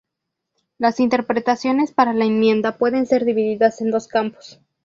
[0.79, 4.59] Las interpretaciones para la enmienda pueden ser divididas en dos campos.